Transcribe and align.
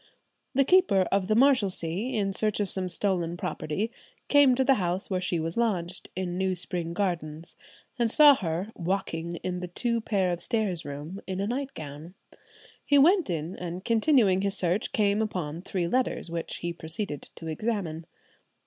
The 0.55 0.65
keeper 0.65 1.01
of 1.11 1.27
the 1.27 1.35
Marshalsea, 1.35 2.17
in 2.19 2.33
search 2.33 2.59
of 2.59 2.71
some 2.71 2.89
stolen 2.89 3.37
property, 3.37 3.91
came 4.29 4.55
to 4.55 4.63
the 4.63 4.73
house 4.81 5.11
where 5.11 5.21
she 5.21 5.39
lodged, 5.39 6.09
in 6.15 6.39
New 6.39 6.55
Spring 6.55 6.93
Gardens, 6.93 7.55
and 7.99 8.09
saw 8.09 8.33
her 8.33 8.71
"walking 8.73 9.35
in 9.43 9.59
the 9.59 9.67
two 9.67 10.01
pair 10.01 10.31
of 10.33 10.41
stairs 10.41 10.83
room 10.85 11.21
in 11.27 11.39
a 11.39 11.45
nightgown." 11.45 12.15
He 12.83 12.97
went 12.97 13.29
in, 13.29 13.55
and 13.55 13.85
continuing 13.85 14.41
his 14.41 14.57
search, 14.57 14.91
came 14.91 15.21
upon 15.21 15.61
three 15.61 15.87
letters, 15.87 16.31
which 16.31 16.55
he 16.55 16.73
proceeded 16.73 17.29
to 17.35 17.45
examine. 17.45 18.07